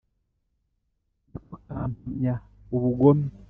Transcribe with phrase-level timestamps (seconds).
[1.29, 2.33] ni ko kampamya
[2.75, 3.25] ubugome